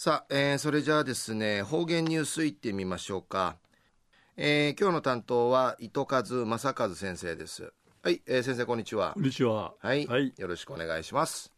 [0.00, 3.56] さあ、えー、それじゃあですね、方言ニュースいってみましょうか。
[4.36, 7.72] えー、今日の担当は糸数正和先生です。
[8.04, 9.10] はい、えー、先生こんにちは。
[9.14, 9.74] こんにちは。
[9.80, 11.52] はい、はい、よろしくお願いします。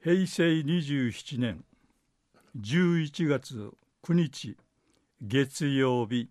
[0.00, 1.64] 平成27年
[2.60, 3.72] 11月
[4.04, 4.56] 9日
[5.20, 6.30] 月曜日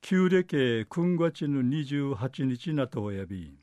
[0.00, 3.58] 旧暦君月の28日なとおやび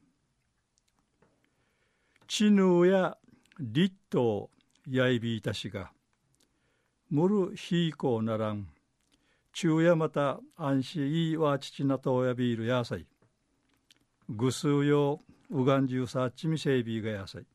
[2.27, 3.17] 知能や
[3.59, 4.51] 立冬
[4.89, 5.91] やいびいたしが。
[7.09, 8.67] むるひいこうならん。
[9.53, 11.07] 昼夜また安心。
[11.07, 13.05] いいわ父なとおやびいるやさい。
[14.29, 17.45] ぐすうようがんじゅうさちみせいびがやさい。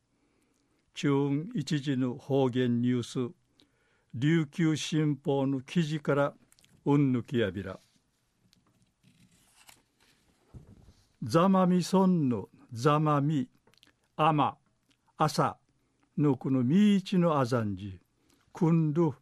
[0.95, 1.09] 中
[1.55, 3.35] 一時の方言ニュース。
[4.15, 6.35] 琉球新報の記事から
[6.87, 7.79] うんぬきやびら。
[11.23, 13.49] ざまみそんのざまみ
[14.17, 14.57] あま
[15.17, 15.59] 朝。
[16.19, 17.99] のこのみいちのあざんじ
[18.53, 19.13] くんる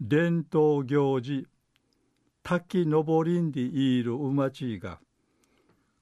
[0.00, 1.46] 伝統行事
[2.42, 5.00] 滝登りんでいるうまちが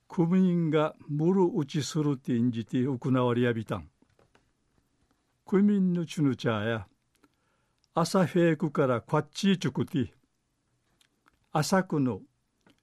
[0.08, 3.88] 区民がむるうちするてんじて行われやびたん。
[5.44, 6.86] 区民のちぬちゃや
[7.94, 10.12] 朝平区からこっちちゅくて
[11.52, 12.20] 朝区の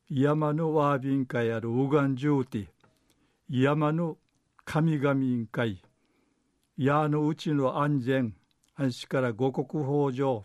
[0.10, 2.68] 山のワービン会あるウガンジューティ
[3.50, 4.18] 山の
[4.64, 5.82] 神々会
[6.78, 8.36] やのうちの安全
[8.76, 10.44] 安心から五国法上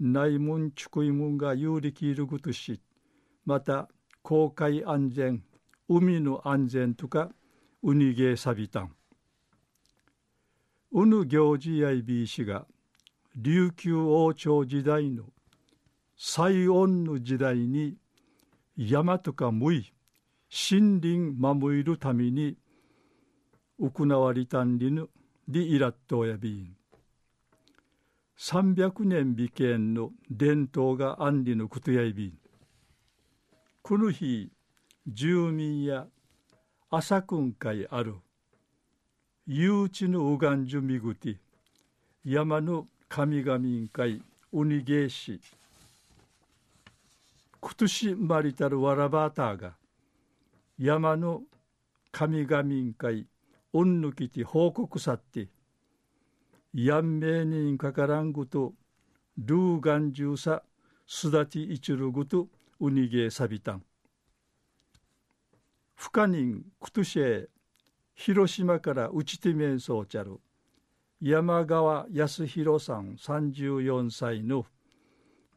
[0.00, 2.80] 内門畜いもんが有力いることし
[3.44, 3.90] また
[4.22, 5.44] 公海安全
[5.86, 7.30] 海の安全とか
[7.82, 8.94] ウニゲーサビタン
[10.92, 12.64] うぬ行事やいびいしが
[13.36, 15.24] 琉球王朝時代の
[16.16, 17.96] 最温の時代に
[18.78, 19.92] 山とかむい
[20.48, 22.56] 森林守るために
[23.78, 25.10] 行われたんりぬ。
[25.48, 26.76] りいらっとやびん
[28.38, 32.38] 300年美見の伝統があんりのことやいびん。
[33.82, 34.50] この日
[35.06, 36.06] 住民や
[36.90, 38.16] 朝訓会ある。
[39.46, 41.36] 誘致のうがんじゅみぐて
[42.24, 44.22] 山の神々会
[44.52, 45.40] うにげし。
[47.60, 49.74] くとしまりたるわらばたが
[50.78, 51.42] 山の
[52.10, 53.26] 神々会
[53.74, 55.48] うんぬきて報告さって
[56.72, 58.72] やんめいにんかからんぐと
[59.36, 60.62] ルーガンジューサ
[61.08, 62.46] すだちいちるぐと
[62.78, 63.82] うにげさびたん。
[65.96, 67.48] ふかにんくとしえ
[68.14, 70.38] 広島からうちてめんそうちゃる
[71.20, 74.66] 山川康弘さん34歳の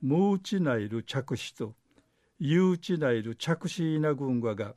[0.02, 1.76] ムーチナイル着手と
[2.40, 4.74] ユーチナイル着手いな軍がが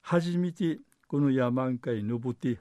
[0.00, 0.78] 初めて
[1.08, 2.58] この山んかいのぶて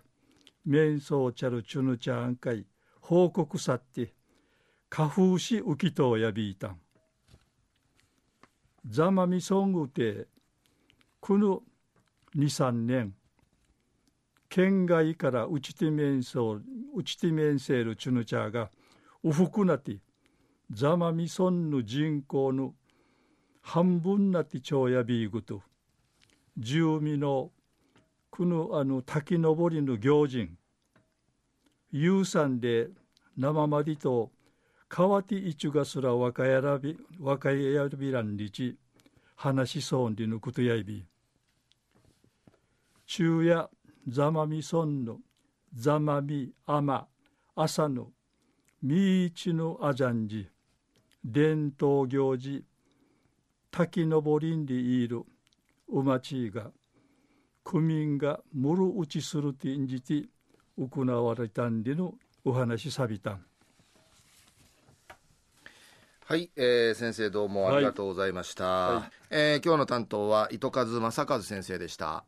[0.68, 2.66] 面相ちゃるチュヌチャンかい
[3.00, 4.14] 報告さって
[4.90, 6.80] 花風し浮きとやびいたん。
[8.86, 10.28] ざまみそんぐて
[11.22, 11.64] この
[12.36, 13.16] 23年。
[14.50, 16.60] 県外からうちて面相
[16.96, 18.70] うちて面せるチュヌチャが
[19.24, 20.00] うふくなて
[20.72, 22.74] ざまみそんの人口の
[23.62, 25.62] 半分なってちょうやびいぐと
[26.58, 27.52] 住民の
[28.38, 30.60] このあの滝登りの行人。
[31.92, 32.90] 有産で
[33.36, 34.30] 生まりと
[34.88, 38.78] 川手一がすら若やらび若やびらんりち
[39.36, 41.04] 話しそうにぬくとやいび。
[43.08, 43.68] 昼夜
[44.08, 45.18] ざまみそんの
[45.74, 47.08] ざまみあま
[47.56, 48.10] 朝の
[48.84, 50.48] みいちのあじゃんじ。
[51.26, 52.64] 伝統行事
[53.72, 55.24] 滝登りんでいる
[55.88, 56.70] うまちが。
[57.68, 60.24] 区民がむる打ちするてんじて
[60.80, 62.14] 行われたんでの
[62.46, 63.44] お話さびたん。
[66.24, 68.96] はい、えー、先生どうもありがとうございました、はい。
[68.96, 72.24] はい、えー、今日の担当は糸数正和先生でした